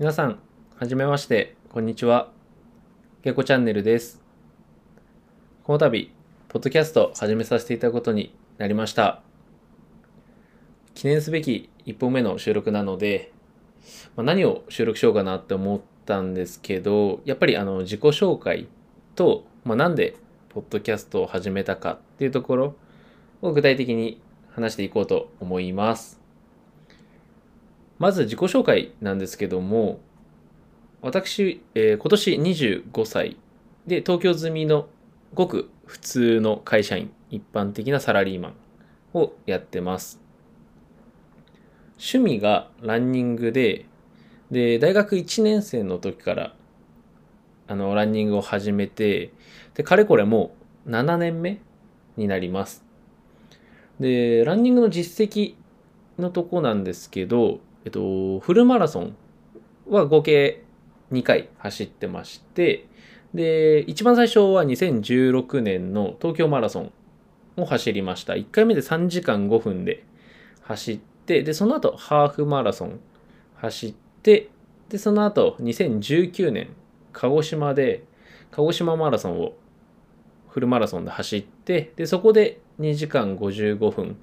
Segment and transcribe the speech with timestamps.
[0.00, 0.38] 皆さん、
[0.76, 2.32] はじめまして、こんにちは。
[3.20, 4.22] ゲコチャンネルです。
[5.62, 6.10] この度、
[6.48, 9.20] ポッドキャストを始めさせていただくことになりました。
[10.94, 13.30] 記念すべき1本目の収録なので、
[14.16, 18.68] まあ、何を収録しようかなって思ったんですけど、やっぱりあの自己紹介
[19.16, 20.16] と、まあ、なんで
[20.48, 22.74] ポッドキャストを始めたかっていうところ
[23.42, 26.19] を具体的に話していこうと思います。
[28.00, 30.00] まず自己紹介なんですけども、
[31.02, 33.36] 私、えー今年25歳
[33.86, 34.88] で東京済みの
[35.34, 38.54] ごく普通の会社員、一般的なサラリーマン
[39.12, 40.18] をやってます。
[41.98, 43.84] 趣味がランニングで、
[44.50, 46.54] で、大学1年生の時から、
[47.68, 49.34] あの、ランニングを始めて、
[49.74, 50.54] で、かれこれも
[50.86, 51.60] う7年目
[52.16, 52.82] になります。
[54.00, 55.54] で、ランニングの実績
[56.18, 59.16] のとこなんですけど、っと、フルマラソン
[59.88, 60.64] は合計
[61.12, 62.86] 2回走ってまして、
[63.34, 66.92] で、一番最初は2016年の東京マラソン
[67.56, 68.34] を走りました。
[68.34, 70.04] 1回目で3時間5分で
[70.62, 73.00] 走って、で、その後ハーフマラソン
[73.56, 74.48] 走って、
[74.88, 76.70] で、その後2019年
[77.12, 78.04] 鹿児島で
[78.50, 79.54] 鹿児島マラソンを
[80.48, 84.16] フルマラソンで走って、で、そこで2時間55分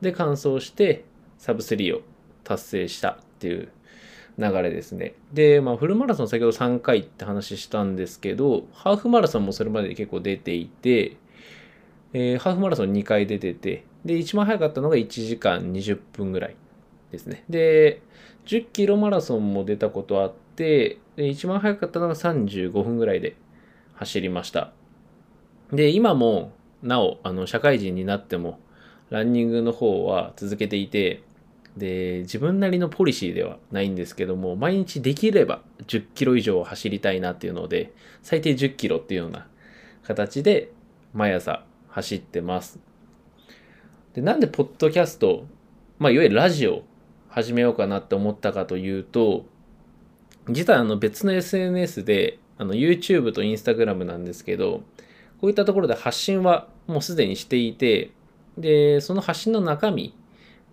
[0.00, 1.04] で完走して
[1.36, 2.00] サブ3を
[2.50, 3.68] 達成したっていう
[4.38, 5.14] 流れですね。
[5.32, 11.16] で、まあ、フルマラソン先ほど3回って話したんですけど、ハーフマラソンもそれまで結構出ていて、
[12.12, 16.56] えーハーフマラソン2回出てて、で、一番早かったのが1時間20分ぐらい
[17.12, 17.44] ですね。
[17.48, 18.02] で、
[18.46, 23.36] 10キロマラソンも出たことあって、で一番早かったのが35分ぐらいで
[23.94, 24.72] 走りました。
[25.72, 28.58] で、今もなお、あの、社会人になっても、
[29.10, 31.22] ランニングの方は続けていて、
[31.76, 37.92] で、自分なりのポリシーではないんですけども、毎日できれば10キロ以上走りたいなっていうので、
[38.22, 39.46] 最低10キロっていうような
[40.02, 40.72] 形で
[41.14, 42.78] 毎朝走ってます。
[44.14, 45.46] で、なんでポッドキャスト、
[45.98, 46.82] まあ、いわゆるラジオ
[47.28, 49.46] 始めようかなって思ったかというと、
[50.48, 54.82] 実はあの別の SNS で、あの YouTube と Instagram なんですけど、
[55.40, 58.10] こういったところで発信はもうすでにしていて、
[58.58, 60.14] で、その発信の中身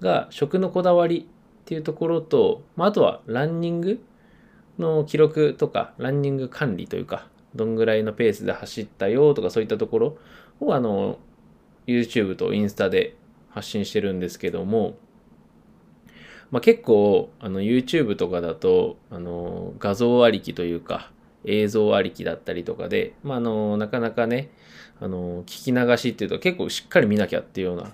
[0.00, 4.04] が食のこだわりっていうところと、まあ、あとはランニング
[4.78, 10.18] の記録とか、ランニング管理というか、どんぐらいのペースで走ったよとかそういったところ
[10.60, 11.18] をあの
[11.86, 13.16] YouTube とインスタで
[13.48, 14.96] 発信してるんですけども、
[16.50, 21.10] まあ、結構あの YouTube とかだとあの画像ありきというか
[21.44, 24.50] 映像ありきだったりとかで、まあ、あのなかなかね
[25.00, 27.92] あの聞き流しっていうと結構しっかり見なきゃっていうような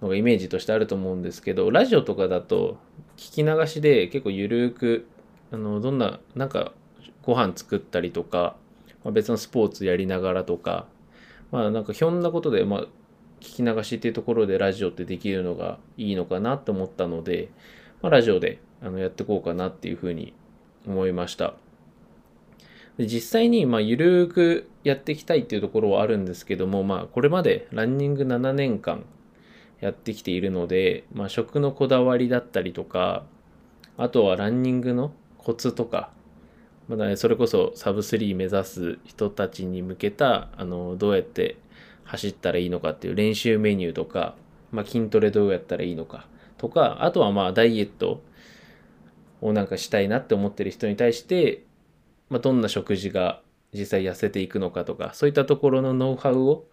[0.00, 2.78] のがイメージとしてあると思うんですけどラジオとかだと
[3.16, 5.06] 聞き流しで結構ゆるく
[5.52, 6.72] あのどんななんか
[7.22, 8.56] ご飯作ったりとか、
[9.04, 10.86] まあ、別のスポーツやりながらとか
[11.50, 12.80] まあなんかひょんなことで、まあ、
[13.40, 17.50] 聞き流しっていうところでラジオってできるのがいいのかなと思ったので、
[18.02, 20.34] まあ、ラジオであのやっていこうかなっていうふうに
[20.86, 21.54] 思いました。
[22.98, 29.04] で実際にまあゆるくやっていきたいっていうところはあるんですけども、まあ、これまでランニング7年間
[29.80, 33.24] やってきているので、まあ、食のこだわりだったりとか
[33.96, 36.10] あとはランニングのコツとか
[36.88, 41.56] まだね、それこそサブ3目指す人たちに向けたあのどうやって
[42.04, 44.36] 走ったらいいのかっていう練習メニューとか、
[44.70, 46.28] まあ、筋トレどうやったらいいのか
[46.58, 48.22] とかあとはまあダイエット
[49.40, 51.64] をなんかしたいなって思ってる人に対して、
[52.30, 53.42] まあ、どんな食事が
[53.72, 56.66] 実際痩せていくのかとかそういったところのノウハウを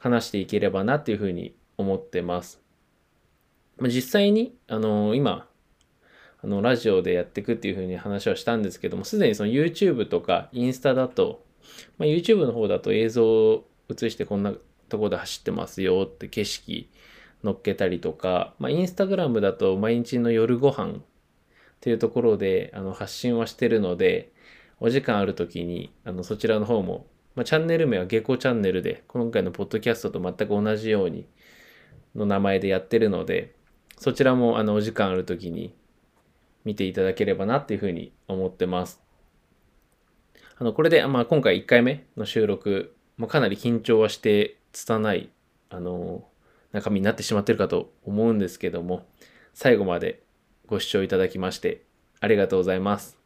[0.00, 2.60] 話していければなっていうふうに思ってます。
[3.78, 5.48] まあ、実際にあの今
[6.44, 11.44] あのラジオでやっていくっていうふうに話はしたんですけどもすでにその YouTube とかインスタだと、
[11.98, 14.52] まあ、YouTube の方だと映像を映してこんな
[14.88, 16.90] とこで走ってますよって景色
[17.44, 21.00] 載っけたりとか、まあ、インスタグラムだと毎日の夜ご飯っ
[21.80, 24.32] ていうところであの発信はしてるので
[24.80, 31.26] お時間ある時にあのそちらの方も、まあ、チャンネル名は下校チャンネルで今回のポッドキャストと全く同じように
[32.14, 33.54] の名前でやってるので
[33.96, 35.74] そちらもあのお時間ある時に
[36.64, 39.00] 見ていただければなっていうふうに思ってます。
[40.58, 45.30] あの、これで、まあ、今回1回目の収録、まあ、かなり緊張はして、拙い、
[45.70, 46.24] あの、
[46.72, 49.06] 中身になってしまってるかと思うんですけども、
[49.54, 50.22] 最後まで
[50.66, 51.84] ご視聴いただきまして、
[52.20, 53.21] ありがとうございます。